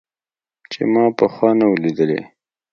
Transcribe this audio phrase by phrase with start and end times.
[0.71, 2.21] چې ما پخوا نه و ليدلى.